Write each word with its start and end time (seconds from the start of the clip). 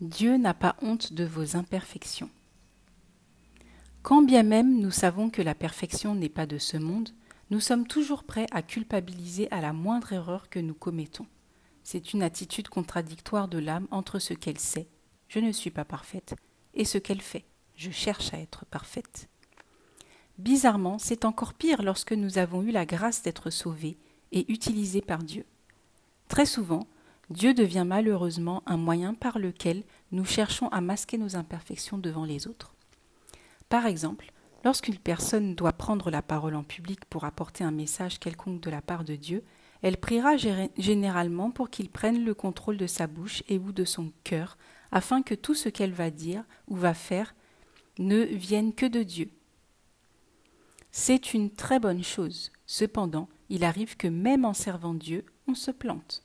Dieu 0.00 0.36
n'a 0.36 0.54
pas 0.54 0.74
honte 0.82 1.12
de 1.12 1.24
vos 1.24 1.56
imperfections. 1.56 2.30
Quand 4.02 4.22
bien 4.22 4.42
même 4.42 4.80
nous 4.80 4.90
savons 4.90 5.30
que 5.30 5.40
la 5.40 5.54
perfection 5.54 6.16
n'est 6.16 6.28
pas 6.28 6.46
de 6.46 6.58
ce 6.58 6.76
monde, 6.76 7.10
nous 7.50 7.60
sommes 7.60 7.86
toujours 7.86 8.24
prêts 8.24 8.46
à 8.50 8.62
culpabiliser 8.62 9.50
à 9.52 9.60
la 9.60 9.72
moindre 9.72 10.12
erreur 10.12 10.48
que 10.50 10.58
nous 10.58 10.74
commettons. 10.74 11.26
C'est 11.84 12.12
une 12.12 12.22
attitude 12.22 12.68
contradictoire 12.68 13.46
de 13.46 13.58
l'âme 13.58 13.86
entre 13.92 14.18
ce 14.18 14.34
qu'elle 14.34 14.58
sait, 14.58 14.88
je 15.28 15.38
ne 15.38 15.52
suis 15.52 15.70
pas 15.70 15.84
parfaite, 15.84 16.34
et 16.74 16.84
ce 16.84 16.98
qu'elle 16.98 17.22
fait, 17.22 17.44
je 17.76 17.90
cherche 17.90 18.34
à 18.34 18.38
être 18.38 18.64
parfaite. 18.66 19.28
Bizarrement, 20.38 20.98
c'est 20.98 21.24
encore 21.24 21.54
pire 21.54 21.82
lorsque 21.82 22.12
nous 22.12 22.38
avons 22.38 22.62
eu 22.62 22.72
la 22.72 22.84
grâce 22.84 23.22
d'être 23.22 23.50
sauvés 23.50 23.96
et 24.32 24.50
utilisés 24.52 25.02
par 25.02 25.22
Dieu. 25.22 25.44
Très 26.26 26.46
souvent, 26.46 26.88
Dieu 27.30 27.54
devient 27.54 27.84
malheureusement 27.86 28.62
un 28.66 28.76
moyen 28.76 29.14
par 29.14 29.38
lequel 29.38 29.82
nous 30.12 30.24
cherchons 30.24 30.68
à 30.68 30.80
masquer 30.80 31.18
nos 31.18 31.36
imperfections 31.36 31.98
devant 31.98 32.24
les 32.24 32.46
autres. 32.46 32.74
Par 33.68 33.86
exemple, 33.86 34.32
lorsqu'une 34.64 34.98
personne 34.98 35.54
doit 35.54 35.72
prendre 35.72 36.10
la 36.10 36.22
parole 36.22 36.54
en 36.54 36.64
public 36.64 37.04
pour 37.06 37.24
apporter 37.24 37.64
un 37.64 37.70
message 37.70 38.18
quelconque 38.18 38.60
de 38.60 38.70
la 38.70 38.82
part 38.82 39.04
de 39.04 39.16
Dieu, 39.16 39.42
elle 39.82 39.96
priera 39.96 40.36
généralement 40.78 41.50
pour 41.50 41.70
qu'il 41.70 41.90
prenne 41.90 42.24
le 42.24 42.34
contrôle 42.34 42.76
de 42.76 42.86
sa 42.86 43.06
bouche 43.06 43.42
et 43.48 43.58
ou 43.58 43.72
de 43.72 43.84
son 43.84 44.12
cœur, 44.22 44.56
afin 44.92 45.22
que 45.22 45.34
tout 45.34 45.54
ce 45.54 45.68
qu'elle 45.68 45.92
va 45.92 46.10
dire 46.10 46.44
ou 46.68 46.76
va 46.76 46.94
faire 46.94 47.34
ne 47.98 48.24
vienne 48.24 48.74
que 48.74 48.86
de 48.86 49.02
Dieu. 49.02 49.30
C'est 50.90 51.34
une 51.34 51.50
très 51.50 51.80
bonne 51.80 52.04
chose. 52.04 52.52
Cependant, 52.66 53.28
il 53.50 53.64
arrive 53.64 53.96
que 53.96 54.08
même 54.08 54.44
en 54.44 54.54
servant 54.54 54.94
Dieu, 54.94 55.26
on 55.48 55.54
se 55.54 55.70
plante. 55.70 56.23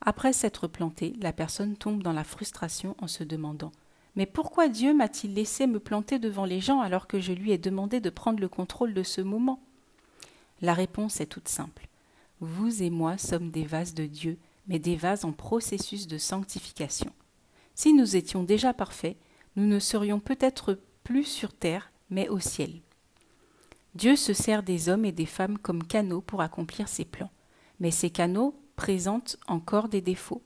Après 0.00 0.32
s'être 0.32 0.66
planté, 0.66 1.14
la 1.20 1.32
personne 1.32 1.76
tombe 1.76 2.02
dans 2.02 2.12
la 2.12 2.24
frustration 2.24 2.96
en 3.00 3.08
se 3.08 3.24
demandant 3.24 3.72
Mais 4.16 4.26
pourquoi 4.26 4.68
Dieu 4.68 4.94
m'a-t-il 4.94 5.34
laissé 5.34 5.66
me 5.66 5.80
planter 5.80 6.18
devant 6.18 6.44
les 6.44 6.60
gens 6.60 6.80
alors 6.80 7.06
que 7.06 7.20
je 7.20 7.32
lui 7.32 7.52
ai 7.52 7.58
demandé 7.58 8.00
de 8.00 8.10
prendre 8.10 8.40
le 8.40 8.48
contrôle 8.48 8.94
de 8.94 9.02
ce 9.02 9.20
moment? 9.20 9.60
La 10.60 10.74
réponse 10.74 11.20
est 11.20 11.26
toute 11.26 11.48
simple. 11.48 11.88
Vous 12.40 12.82
et 12.82 12.90
moi 12.90 13.18
sommes 13.18 13.50
des 13.50 13.64
vases 13.64 13.94
de 13.94 14.06
Dieu, 14.06 14.38
mais 14.68 14.78
des 14.78 14.96
vases 14.96 15.24
en 15.24 15.32
processus 15.32 16.06
de 16.06 16.18
sanctification. 16.18 17.12
Si 17.74 17.92
nous 17.92 18.16
étions 18.16 18.42
déjà 18.42 18.72
parfaits, 18.72 19.16
nous 19.56 19.66
ne 19.66 19.78
serions 19.78 20.20
peut-être 20.20 20.78
plus 21.04 21.24
sur 21.24 21.52
terre, 21.52 21.90
mais 22.10 22.28
au 22.28 22.38
ciel. 22.38 22.80
Dieu 23.94 24.14
se 24.14 24.32
sert 24.32 24.62
des 24.62 24.88
hommes 24.88 25.04
et 25.04 25.12
des 25.12 25.26
femmes 25.26 25.58
comme 25.58 25.82
canaux 25.82 26.20
pour 26.20 26.42
accomplir 26.42 26.88
ses 26.88 27.04
plans, 27.04 27.30
mais 27.80 27.90
ces 27.90 28.10
canaux 28.10 28.54
présente 28.78 29.38
encore 29.48 29.88
des 29.88 30.00
défauts. 30.00 30.44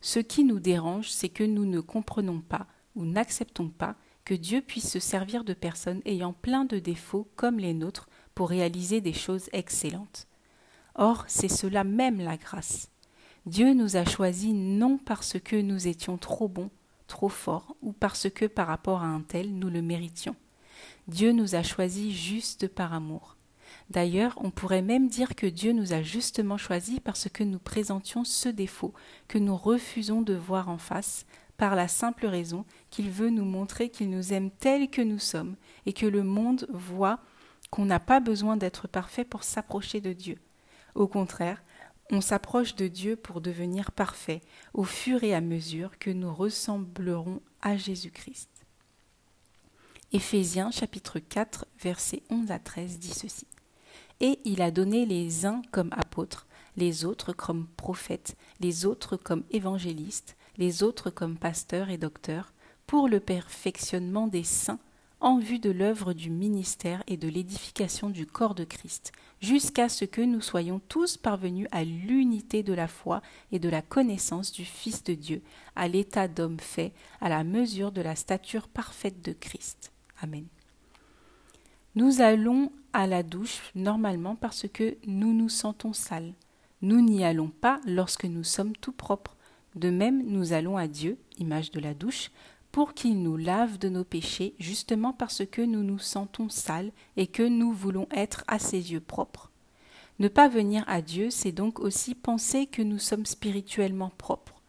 Ce 0.00 0.18
qui 0.18 0.42
nous 0.42 0.58
dérange, 0.58 1.10
c'est 1.10 1.28
que 1.28 1.44
nous 1.44 1.64
ne 1.64 1.78
comprenons 1.78 2.40
pas 2.40 2.66
ou 2.96 3.04
n'acceptons 3.04 3.68
pas 3.68 3.94
que 4.24 4.34
Dieu 4.34 4.60
puisse 4.60 4.90
se 4.90 4.98
servir 4.98 5.44
de 5.44 5.54
personnes 5.54 6.02
ayant 6.04 6.32
plein 6.32 6.64
de 6.64 6.80
défauts 6.80 7.28
comme 7.36 7.60
les 7.60 7.72
nôtres 7.72 8.08
pour 8.34 8.48
réaliser 8.48 9.00
des 9.00 9.12
choses 9.12 9.48
excellentes. 9.52 10.26
Or, 10.96 11.24
c'est 11.28 11.48
cela 11.48 11.84
même 11.84 12.20
la 12.20 12.36
grâce. 12.36 12.90
Dieu 13.46 13.74
nous 13.74 13.96
a 13.96 14.04
choisis 14.04 14.52
non 14.52 14.98
parce 14.98 15.38
que 15.38 15.54
nous 15.54 15.86
étions 15.86 16.18
trop 16.18 16.48
bons, 16.48 16.70
trop 17.06 17.28
forts, 17.28 17.76
ou 17.80 17.92
parce 17.92 18.28
que 18.28 18.46
par 18.46 18.66
rapport 18.66 19.02
à 19.02 19.06
un 19.06 19.20
tel 19.20 19.54
nous 19.54 19.70
le 19.70 19.82
méritions. 19.82 20.34
Dieu 21.06 21.30
nous 21.30 21.54
a 21.54 21.62
choisis 21.62 22.12
juste 22.12 22.66
par 22.66 22.92
amour. 22.92 23.36
D'ailleurs, 23.90 24.34
on 24.36 24.50
pourrait 24.50 24.82
même 24.82 25.08
dire 25.08 25.34
que 25.34 25.46
Dieu 25.46 25.72
nous 25.72 25.92
a 25.92 26.00
justement 26.00 26.56
choisis 26.56 27.00
parce 27.00 27.28
que 27.28 27.42
nous 27.42 27.58
présentions 27.58 28.24
ce 28.24 28.48
défaut 28.48 28.94
que 29.26 29.38
nous 29.38 29.56
refusons 29.56 30.22
de 30.22 30.34
voir 30.34 30.68
en 30.68 30.78
face, 30.78 31.26
par 31.56 31.74
la 31.74 31.88
simple 31.88 32.26
raison 32.26 32.64
qu'il 32.88 33.10
veut 33.10 33.28
nous 33.28 33.44
montrer 33.44 33.90
qu'il 33.90 34.08
nous 34.08 34.32
aime 34.32 34.50
tels 34.50 34.88
que 34.88 35.02
nous 35.02 35.18
sommes, 35.18 35.56
et 35.84 35.92
que 35.92 36.06
le 36.06 36.22
monde 36.22 36.66
voit 36.70 37.18
qu'on 37.70 37.84
n'a 37.84 38.00
pas 38.00 38.20
besoin 38.20 38.56
d'être 38.56 38.88
parfait 38.88 39.24
pour 39.24 39.42
s'approcher 39.42 40.00
de 40.00 40.14
Dieu. 40.14 40.38
Au 40.94 41.06
contraire, 41.06 41.62
on 42.10 42.20
s'approche 42.20 42.76
de 42.76 42.88
Dieu 42.88 43.16
pour 43.16 43.40
devenir 43.40 43.92
parfait 43.92 44.40
au 44.72 44.84
fur 44.84 45.22
et 45.22 45.34
à 45.34 45.40
mesure 45.40 45.98
que 45.98 46.10
nous 46.10 46.32
ressemblerons 46.32 47.42
à 47.60 47.76
Jésus-Christ. 47.76 48.48
Éphésiens 50.12 50.70
chapitre 50.70 51.18
4 51.18 51.66
versets 51.80 52.22
11 52.30 52.50
à 52.50 52.58
13 52.58 52.98
dit 52.98 53.12
ceci 53.14 53.46
et 54.20 54.38
il 54.44 54.62
a 54.62 54.70
donné 54.70 55.06
les 55.06 55.46
uns 55.46 55.62
comme 55.70 55.90
apôtres, 55.92 56.46
les 56.76 57.04
autres 57.04 57.32
comme 57.32 57.66
prophètes, 57.76 58.36
les 58.60 58.86
autres 58.86 59.16
comme 59.16 59.44
évangélistes, 59.50 60.36
les 60.56 60.82
autres 60.82 61.10
comme 61.10 61.36
pasteurs 61.36 61.90
et 61.90 61.98
docteurs, 61.98 62.52
pour 62.86 63.08
le 63.08 63.20
perfectionnement 63.20 64.26
des 64.26 64.44
saints, 64.44 64.80
en 65.20 65.38
vue 65.38 65.58
de 65.58 65.70
l'œuvre 65.70 66.14
du 66.14 66.30
ministère 66.30 67.02
et 67.06 67.16
de 67.16 67.28
l'édification 67.28 68.08
du 68.08 68.26
corps 68.26 68.54
de 68.54 68.64
Christ, 68.64 69.12
jusqu'à 69.40 69.88
ce 69.88 70.06
que 70.06 70.22
nous 70.22 70.40
soyons 70.40 70.80
tous 70.88 71.16
parvenus 71.18 71.68
à 71.72 71.84
l'unité 71.84 72.62
de 72.62 72.72
la 72.72 72.88
foi 72.88 73.20
et 73.52 73.58
de 73.58 73.68
la 73.68 73.82
connaissance 73.82 74.50
du 74.50 74.64
Fils 74.64 75.04
de 75.04 75.14
Dieu, 75.14 75.42
à 75.76 75.88
l'état 75.88 76.26
d'homme 76.26 76.60
fait, 76.60 76.92
à 77.20 77.28
la 77.28 77.44
mesure 77.44 77.92
de 77.92 78.00
la 78.00 78.16
stature 78.16 78.68
parfaite 78.68 79.22
de 79.22 79.32
Christ. 79.32 79.92
Amen. 80.22 80.46
Nous 81.96 82.20
allons 82.20 82.70
à 82.92 83.08
la 83.08 83.24
douche 83.24 83.72
normalement 83.74 84.36
parce 84.36 84.66
que 84.72 84.96
nous 85.06 85.34
nous 85.34 85.48
sentons 85.48 85.92
sales. 85.92 86.34
Nous 86.82 87.00
n'y 87.00 87.24
allons 87.24 87.48
pas 87.48 87.80
lorsque 87.84 88.26
nous 88.26 88.44
sommes 88.44 88.76
tout 88.76 88.92
propres. 88.92 89.36
De 89.74 89.90
même, 89.90 90.22
nous 90.24 90.52
allons 90.52 90.76
à 90.76 90.86
Dieu, 90.86 91.18
image 91.38 91.72
de 91.72 91.80
la 91.80 91.92
douche, 91.92 92.30
pour 92.70 92.94
qu'il 92.94 93.20
nous 93.20 93.36
lave 93.36 93.78
de 93.78 93.88
nos 93.88 94.04
péchés, 94.04 94.54
justement 94.60 95.12
parce 95.12 95.44
que 95.44 95.62
nous 95.62 95.82
nous 95.82 95.98
sentons 95.98 96.48
sales 96.48 96.92
et 97.16 97.26
que 97.26 97.42
nous 97.42 97.72
voulons 97.72 98.06
être 98.12 98.44
à 98.46 98.60
ses 98.60 98.92
yeux 98.92 99.00
propres. 99.00 99.50
Ne 100.20 100.28
pas 100.28 100.46
venir 100.48 100.84
à 100.86 101.02
Dieu, 101.02 101.30
c'est 101.30 101.50
donc 101.50 101.80
aussi 101.80 102.14
penser 102.14 102.66
que 102.66 102.82
nous 102.82 103.00
sommes 103.00 103.26
spirituellement 103.26 104.12
propres. 104.16 104.62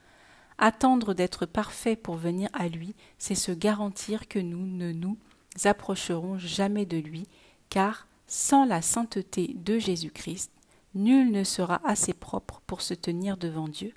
Attendre 0.58 1.14
d'être 1.14 1.46
parfait 1.46 1.96
pour 1.96 2.16
venir 2.16 2.50
à 2.54 2.68
lui, 2.68 2.96
c'est 3.20 3.36
se 3.36 3.52
garantir 3.52 4.28
que 4.28 4.40
nous 4.40 4.66
ne 4.66 4.92
nous 4.92 5.18
approcheront 5.64 6.38
jamais 6.38 6.86
de 6.86 6.98
lui, 6.98 7.28
car 7.70 8.08
sans 8.28 8.66
la 8.66 8.82
sainteté 8.82 9.56
de 9.56 9.78
Jésus-Christ, 9.78 10.52
nul 10.96 11.32
ne 11.32 11.44
sera 11.44 11.82
assez 11.84 12.14
propre 12.14 12.62
pour 12.68 12.82
se 12.82 12.94
tenir 12.94 13.38
devant 13.38 13.68
Dieu. 13.68 13.94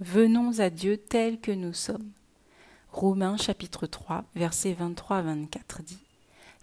Venons 0.00 0.60
à 0.60 0.70
Dieu 0.70 0.96
tel 0.96 1.40
que 1.40 1.52
nous 1.52 1.72
sommes. 1.74 2.10
Romains 2.92 3.36
chapitre 3.36 3.86
3, 3.86 4.24
versets 4.34 4.72
23 4.72 5.18
à 5.18 5.22
24 5.22 5.82
dit 5.82 5.98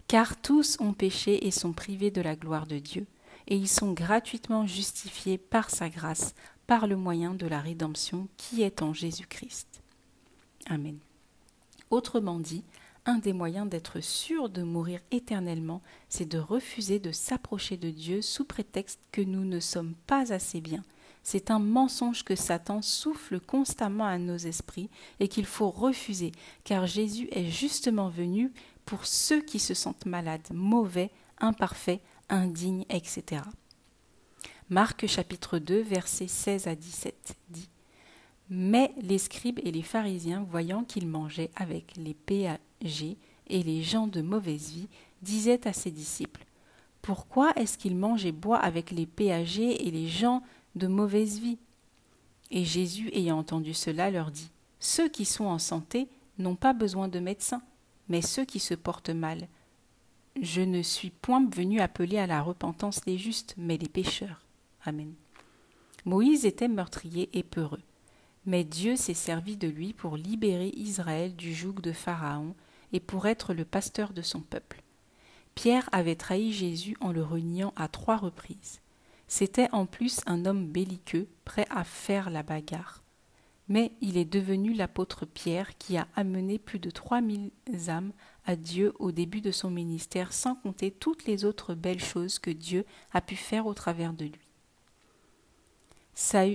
Car 0.08 0.36
tous 0.40 0.76
ont 0.80 0.92
péché 0.92 1.46
et 1.46 1.50
sont 1.50 1.72
privés 1.72 2.10
de 2.10 2.20
la 2.20 2.36
gloire 2.36 2.66
de 2.66 2.78
Dieu, 2.78 3.06
et 3.46 3.56
ils 3.56 3.68
sont 3.68 3.92
gratuitement 3.92 4.66
justifiés 4.66 5.38
par 5.38 5.70
sa 5.70 5.88
grâce, 5.88 6.34
par 6.66 6.86
le 6.86 6.96
moyen 6.96 7.32
de 7.32 7.46
la 7.46 7.60
rédemption 7.60 8.28
qui 8.36 8.62
est 8.62 8.82
en 8.82 8.92
Jésus-Christ. 8.92 9.82
Amen. 10.66 10.98
Autrement 11.90 12.38
dit, 12.38 12.64
un 13.08 13.16
des 13.16 13.32
moyens 13.32 13.66
d'être 13.66 14.00
sûr 14.00 14.50
de 14.50 14.62
mourir 14.62 15.00
éternellement, 15.10 15.80
c'est 16.10 16.28
de 16.28 16.38
refuser 16.38 16.98
de 16.98 17.10
s'approcher 17.10 17.78
de 17.78 17.88
Dieu 17.88 18.20
sous 18.20 18.44
prétexte 18.44 19.00
que 19.12 19.22
nous 19.22 19.46
ne 19.46 19.60
sommes 19.60 19.94
pas 20.06 20.30
assez 20.30 20.60
bien. 20.60 20.84
C'est 21.22 21.50
un 21.50 21.58
mensonge 21.58 22.22
que 22.22 22.36
Satan 22.36 22.82
souffle 22.82 23.40
constamment 23.40 24.04
à 24.04 24.18
nos 24.18 24.36
esprits 24.36 24.90
et 25.20 25.28
qu'il 25.28 25.46
faut 25.46 25.70
refuser, 25.70 26.32
car 26.64 26.86
Jésus 26.86 27.28
est 27.32 27.48
justement 27.48 28.10
venu 28.10 28.52
pour 28.84 29.06
ceux 29.06 29.40
qui 29.40 29.58
se 29.58 29.72
sentent 29.72 30.04
malades, 30.04 30.48
mauvais, 30.52 31.10
imparfaits, 31.38 32.02
indignes, 32.28 32.84
etc. 32.90 33.40
Marc 34.68 35.06
chapitre 35.06 35.58
2 35.58 35.80
versets 35.80 36.28
16 36.28 36.66
à 36.66 36.74
17 36.74 37.36
dit 37.48 37.70
Mais 38.50 38.92
les 39.00 39.16
scribes 39.16 39.60
et 39.64 39.72
les 39.72 39.82
pharisiens, 39.82 40.46
voyant 40.50 40.84
qu'il 40.84 41.08
mangeait 41.08 41.50
avec 41.56 41.96
les 41.96 42.12
et 42.82 43.62
les 43.62 43.82
gens 43.82 44.06
de 44.06 44.20
mauvaise 44.20 44.70
vie 44.70 44.88
disaient 45.22 45.66
à 45.66 45.72
ses 45.72 45.90
disciples 45.90 46.44
Pourquoi 47.02 47.52
est-ce 47.56 47.78
qu'il 47.78 47.96
mange 47.96 48.24
et 48.24 48.32
boit 48.32 48.58
avec 48.58 48.90
les 48.90 49.06
péagers 49.06 49.86
et 49.86 49.90
les 49.90 50.08
gens 50.08 50.42
de 50.74 50.86
mauvaise 50.86 51.40
vie? 51.40 51.58
Et 52.50 52.64
Jésus, 52.64 53.10
ayant 53.12 53.38
entendu 53.38 53.74
cela, 53.74 54.10
leur 54.10 54.30
dit 54.30 54.50
Ceux 54.80 55.08
qui 55.08 55.24
sont 55.24 55.46
en 55.46 55.58
santé 55.58 56.08
n'ont 56.38 56.56
pas 56.56 56.72
besoin 56.72 57.08
de 57.08 57.18
médecins, 57.18 57.62
mais 58.08 58.22
ceux 58.22 58.44
qui 58.44 58.58
se 58.58 58.74
portent 58.74 59.10
mal. 59.10 59.48
Je 60.40 60.60
ne 60.60 60.82
suis 60.82 61.10
point 61.10 61.44
venu 61.50 61.80
appeler 61.80 62.18
à 62.18 62.26
la 62.26 62.42
repentance 62.42 63.04
les 63.06 63.18
justes, 63.18 63.54
mais 63.58 63.76
les 63.76 63.88
pécheurs. 63.88 64.40
Amen. 64.84 65.12
Moïse 66.04 66.46
était 66.46 66.68
meurtrier 66.68 67.28
et 67.32 67.42
peureux, 67.42 67.82
mais 68.46 68.62
Dieu 68.64 68.96
s'est 68.96 69.14
servi 69.14 69.56
de 69.56 69.68
lui 69.68 69.92
pour 69.92 70.16
libérer 70.16 70.68
Israël 70.76 71.34
du 71.34 71.52
joug 71.52 71.80
de 71.82 71.92
Pharaon 71.92 72.54
et 72.92 73.00
pour 73.00 73.26
être 73.26 73.54
le 73.54 73.64
pasteur 73.64 74.12
de 74.12 74.22
son 74.22 74.40
peuple. 74.40 74.82
Pierre 75.54 75.88
avait 75.92 76.16
trahi 76.16 76.52
Jésus 76.52 76.96
en 77.00 77.12
le 77.12 77.22
reniant 77.22 77.72
à 77.76 77.88
trois 77.88 78.16
reprises. 78.16 78.80
C'était 79.26 79.68
en 79.72 79.86
plus 79.86 80.20
un 80.26 80.46
homme 80.46 80.66
belliqueux, 80.66 81.26
prêt 81.44 81.66
à 81.70 81.84
faire 81.84 82.30
la 82.30 82.42
bagarre. 82.42 83.02
mais 83.68 83.92
il 84.00 84.16
est 84.16 84.24
devenu 84.24 84.72
l'apôtre 84.72 85.26
Pierre 85.26 85.76
qui 85.76 85.98
a 85.98 86.08
amené 86.16 86.58
plus 86.58 86.78
de 86.78 86.90
trois 86.90 87.20
mille 87.20 87.50
âmes 87.88 88.12
à 88.46 88.56
Dieu 88.56 88.94
au 88.98 89.12
début 89.12 89.42
de 89.42 89.50
son 89.50 89.70
ministère, 89.70 90.32
sans 90.32 90.54
compter 90.54 90.90
toutes 90.90 91.26
les 91.26 91.44
autres 91.44 91.74
belles 91.74 92.02
choses 92.02 92.38
que 92.38 92.50
Dieu 92.50 92.86
a 93.12 93.20
pu 93.20 93.36
faire 93.36 93.66
au 93.66 93.74
travers 93.74 94.14
de 94.14 94.24
lui. 94.24 94.48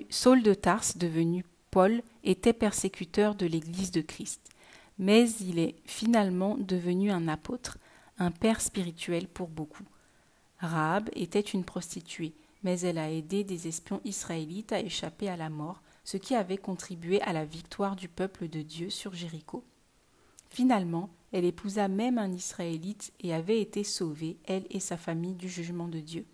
Saul 0.10 0.42
de 0.42 0.54
Tarse, 0.56 0.98
devenu 0.98 1.46
Paul, 1.70 2.02
était 2.24 2.54
persécuteur 2.54 3.36
de 3.36 3.46
l'Église 3.46 3.92
de 3.92 4.02
Christ, 4.02 4.50
mais 4.98 5.30
il 5.40 5.60
est 5.60 5.76
finalement 5.86 6.58
devenu 6.58 7.12
un 7.12 7.28
apôtre, 7.28 7.78
un 8.18 8.32
père 8.32 8.62
spirituel 8.62 9.28
pour 9.28 9.48
beaucoup. 9.48 9.86
Rahab 10.60 11.10
était 11.14 11.40
une 11.40 11.64
prostituée, 11.64 12.34
mais 12.64 12.80
elle 12.80 12.98
a 12.98 13.12
aidé 13.12 13.44
des 13.44 13.68
espions 13.68 14.02
israélites 14.06 14.72
à 14.72 14.80
échapper 14.80 15.30
à 15.30 15.38
la 15.38 15.50
mort, 15.50 15.82
ce 16.04 16.18
qui 16.18 16.36
avait 16.36 16.58
contribué 16.58 17.22
à 17.22 17.34
la 17.34 17.46
victoire 17.46 17.96
du 17.96 18.08
peuple 18.08 18.48
de 18.48 18.62
Dieu 18.62 18.90
sur 18.90 19.14
Jéricho. 19.14 19.64
Finalement, 20.50 21.10
elle 21.32 21.46
épousa 21.46 21.88
même 21.88 22.18
un 22.18 22.32
Israélite 22.32 23.12
et 23.20 23.34
avait 23.34 23.60
été 23.60 23.84
sauvée, 23.84 24.38
elle 24.46 24.66
et 24.70 24.80
sa 24.80 24.98
famille, 24.98 25.34
du 25.34 25.50
jugement 25.50 25.88
de 25.88 26.00
Dieu. 26.00 26.26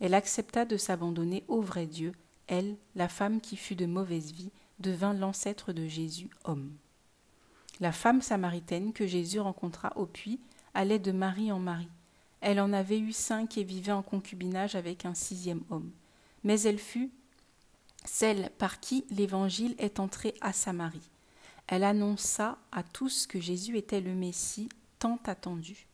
Elle 0.00 0.14
accepta 0.14 0.64
de 0.64 0.76
s'abandonner 0.76 1.44
au 1.48 1.60
vrai 1.60 1.86
Dieu, 1.86 2.12
elle, 2.48 2.76
la 2.94 3.08
femme 3.08 3.40
qui 3.40 3.56
fut 3.56 3.76
de 3.76 3.86
mauvaise 3.86 4.32
vie, 4.32 4.50
devint 4.80 5.14
l'ancêtre 5.14 5.72
de 5.72 5.86
Jésus, 5.86 6.28
homme. 6.44 6.72
La 7.80 7.92
femme 7.92 8.22
samaritaine 8.22 8.92
que 8.92 9.06
Jésus 9.06 9.38
rencontra 9.38 9.92
au 9.96 10.06
puits 10.06 10.40
allait 10.72 10.98
de 10.98 11.12
Marie 11.12 11.52
en 11.52 11.58
Marie. 11.58 11.90
Elle 12.40 12.60
en 12.60 12.72
avait 12.72 12.98
eu 12.98 13.12
cinq 13.12 13.58
et 13.58 13.64
vivait 13.64 13.92
en 13.92 14.02
concubinage 14.02 14.74
avec 14.74 15.04
un 15.04 15.14
sixième 15.14 15.62
homme. 15.70 15.90
Mais 16.44 16.60
elle 16.62 16.78
fut 16.78 17.10
celle 18.04 18.50
par 18.58 18.80
qui 18.80 19.04
l'Évangile 19.10 19.74
est 19.78 20.00
entré 20.00 20.34
à 20.40 20.52
Samarie. 20.52 21.10
Elle 21.66 21.84
annonça 21.84 22.58
à 22.72 22.82
tous 22.82 23.26
que 23.26 23.40
Jésus 23.40 23.76
était 23.76 24.00
le 24.00 24.14
Messie 24.14 24.68
tant 24.98 25.18
attendu. 25.26 25.86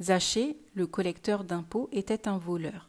Zachée, 0.00 0.56
le 0.74 0.86
collecteur 0.86 1.42
d'impôts, 1.42 1.88
était 1.90 2.28
un 2.28 2.38
voleur. 2.38 2.88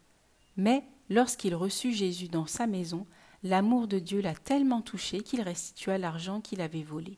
Mais 0.58 0.84
lorsqu'il 1.10 1.56
reçut 1.56 1.94
Jésus 1.94 2.28
dans 2.28 2.46
sa 2.46 2.68
maison, 2.68 3.08
l'amour 3.44 3.88
de 3.88 3.98
Dieu 3.98 4.22
l'a 4.22 4.36
tellement 4.36 4.82
touché 4.82 5.22
qu'il 5.22 5.42
restitua 5.42 5.98
l'argent 5.98 6.42
qu'il 6.42 6.62
avait 6.62 6.84
volé. 6.84 7.18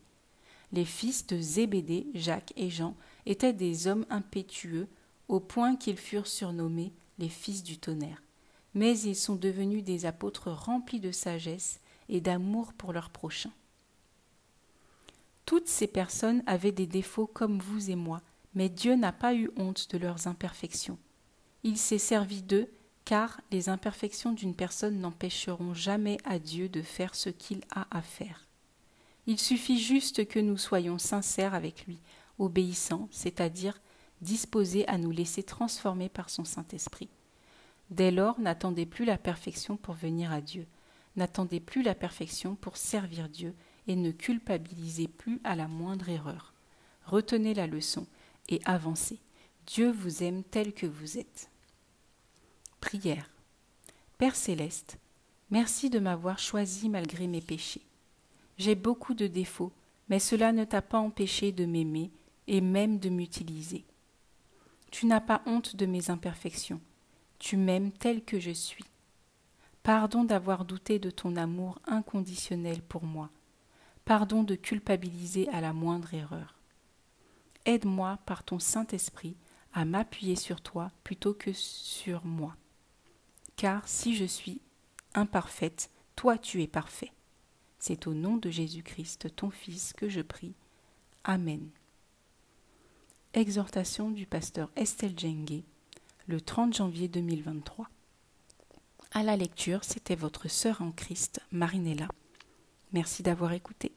Les 0.74 0.86
fils 0.86 1.28
de 1.28 1.40
Zébédée, 1.40 2.08
Jacques 2.14 2.54
et 2.56 2.70
Jean, 2.70 2.96
étaient 3.26 3.54
des 3.54 3.88
hommes 3.88 4.06
impétueux, 4.10 4.88
au 5.28 5.40
point 5.40 5.76
qu'ils 5.76 5.98
furent 5.98 6.28
surnommés 6.28 6.94
les 7.18 7.30
fils 7.30 7.64
du 7.64 7.78
tonnerre 7.78 8.22
mais 8.74 8.98
ils 9.00 9.16
sont 9.16 9.36
devenus 9.36 9.84
des 9.84 10.06
apôtres 10.06 10.52
remplis 10.52 11.00
de 11.00 11.12
sagesse 11.12 11.80
et 12.10 12.22
d'amour 12.22 12.74
pour 12.74 12.94
leurs 12.94 13.10
prochains. 13.10 13.52
Toutes 15.46 15.68
ces 15.68 15.88
personnes 15.88 16.44
avaient 16.46 16.72
des 16.72 16.88
défauts 16.88 17.28
comme 17.28 17.60
vous 17.60 17.90
et 17.90 17.96
moi, 17.96 18.22
mais 18.54 18.70
Dieu 18.70 18.96
n'a 18.96 19.12
pas 19.12 19.34
eu 19.34 19.50
honte 19.58 19.92
de 19.92 19.98
leurs 19.98 20.28
imperfections. 20.28 20.98
Il 21.64 21.78
s'est 21.78 21.98
servi 21.98 22.42
d'eux, 22.42 22.70
car 23.04 23.42
les 23.52 23.68
imperfections 23.68 24.32
d'une 24.32 24.56
personne 24.56 25.00
n'empêcheront 25.00 25.74
jamais 25.74 26.18
à 26.24 26.40
Dieu 26.40 26.70
de 26.70 26.82
faire 26.82 27.16
ce 27.16 27.30
qu'il 27.30 27.62
a 27.74 27.88
à 27.96 28.02
faire. 28.02 28.48
Il 29.28 29.40
suffit 29.40 29.80
juste 29.80 30.28
que 30.28 30.40
nous 30.40 30.58
soyons 30.58 30.98
sincères 30.98 31.54
avec 31.54 31.86
lui, 31.86 32.00
obéissants, 32.40 33.08
c'est-à-dire 33.12 33.80
disposés 34.22 34.88
à 34.88 34.98
nous 34.98 35.12
laisser 35.12 35.44
transformer 35.44 36.10
par 36.10 36.30
son 36.30 36.44
Saint-Esprit. 36.44 37.10
Dès 37.90 38.12
lors, 38.12 38.40
n'attendez 38.40 38.86
plus 38.86 39.06
la 39.06 39.18
perfection 39.18 39.78
pour 39.78 39.96
venir 39.96 40.32
à 40.32 40.42
Dieu, 40.42 40.66
n'attendez 41.16 41.60
plus 41.60 41.82
la 41.84 41.96
perfection 41.96 42.56
pour 42.56 42.78
servir 42.78 43.30
Dieu, 43.30 43.54
et 43.88 43.96
ne 43.96 44.12
culpabilisez 44.12 45.08
plus 45.08 45.42
à 45.44 45.56
la 45.56 45.68
moindre 45.68 46.10
erreur. 46.10 46.54
Retenez 47.06 47.54
la 47.54 47.68
leçon 47.68 48.06
et 48.48 48.62
avancez. 48.66 49.20
Dieu 49.66 49.92
vous 49.92 50.24
aime 50.24 50.44
tel 50.44 50.74
que 50.74 50.86
vous 50.86 51.18
êtes. 51.18 51.50
Prière. 52.80 53.30
Père 54.18 54.36
céleste, 54.36 54.98
merci 55.50 55.90
de 55.90 56.00
m'avoir 56.00 56.38
choisi 56.38 56.90
malgré 56.90 57.28
mes 57.28 57.42
péchés. 57.42 57.82
J'ai 58.62 58.76
beaucoup 58.76 59.14
de 59.14 59.28
défauts, 59.28 59.72
mais 60.08 60.20
cela 60.20 60.52
ne 60.52 60.66
t'a 60.66 60.82
pas 60.82 61.00
empêché 61.00 61.52
de 61.52 61.66
m'aimer 61.66 62.12
et 62.48 62.62
même 62.62 63.00
de 63.00 63.10
m'utiliser. 63.10 63.86
Tu 64.92 65.06
n'as 65.06 65.22
pas 65.22 65.42
honte 65.46 65.76
de 65.76 65.86
mes 65.86 66.10
imperfections 66.10 66.82
tu 67.42 67.58
m'aimes 67.58 67.92
tel 67.92 68.24
que 68.24 68.40
je 68.40 68.52
suis. 68.52 68.86
Pardon 69.82 70.24
d'avoir 70.24 70.64
douté 70.64 71.00
de 71.00 71.10
ton 71.10 71.36
amour 71.36 71.80
inconditionnel 71.88 72.84
pour 72.84 73.04
moi. 73.04 73.32
Pardon 74.06 74.44
de 74.44 74.54
culpabiliser 74.54 75.50
à 75.50 75.60
la 75.60 75.74
moindre 75.74 76.14
erreur. 76.14 76.60
Aide-moi 77.66 78.20
par 78.28 78.44
ton 78.44 78.60
Saint-Esprit 78.60 79.36
à 79.74 79.86
m'appuyer 79.86 80.36
sur 80.36 80.62
toi 80.62 80.92
plutôt 81.04 81.34
que 81.34 81.52
sur 81.52 82.24
moi. 82.26 82.56
Car 83.56 83.88
si 83.88 84.16
je 84.16 84.26
suis 84.26 84.62
imparfaite, 85.16 85.90
toi 86.16 86.38
tu 86.38 86.62
es 86.62 86.68
parfait. 86.68 87.12
C'est 87.82 88.06
au 88.06 88.14
nom 88.14 88.38
de 88.38 88.52
Jésus-Christ, 88.52 89.36
ton 89.36 89.50
Fils, 89.50 89.94
que 89.94 90.08
je 90.08 90.22
prie. 90.22 90.54
Amen. 91.24 91.68
Exhortation 93.34 94.12
du 94.12 94.28
pasteur 94.28 94.70
Estelle 94.76 95.18
Djengue 95.18 95.64
le 96.28 96.40
30 96.40 96.76
janvier 96.76 97.08
2023. 97.08 97.90
À 99.14 99.24
la 99.24 99.36
lecture, 99.36 99.84
c'était 99.84 100.14
votre 100.14 100.48
sœur 100.48 100.84
en 100.84 100.92
Christ, 100.92 101.42
Marinella. 101.52 102.08
Merci 102.94 103.24
d'avoir 103.24 103.52
écouté. 103.54 103.92